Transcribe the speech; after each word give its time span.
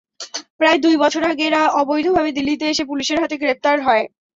প্রায় 0.59 0.77
দুই 0.79 0.95
বছর 1.03 1.23
আগে 1.31 1.43
এরা 1.49 1.61
অবৈধভাবে 1.81 2.31
দিল্লিতে 2.37 2.65
এসে 2.69 2.83
পুলিশের 2.89 3.21
হাতে 3.21 3.35
গ্রেপ্তার 3.41 3.77
হয়। 3.81 4.03